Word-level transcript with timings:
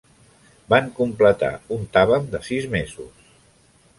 Van 0.73 0.87
completar 0.99 1.51
un 1.77 1.85
Tavam 1.97 2.27
de 2.33 2.41
sis 2.49 2.67
mesos. 2.77 3.31